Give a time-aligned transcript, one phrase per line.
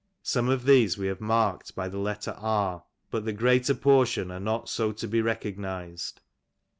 [0.23, 4.39] Some of these we have marked by the letter 72, but the greater portion are
[4.39, 6.21] not so to be recognized.